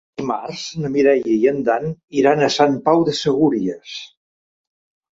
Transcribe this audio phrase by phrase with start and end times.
[0.19, 1.87] Dimarts na Mireia i en Dan
[2.23, 3.97] iran a Sant Pau de Segúries.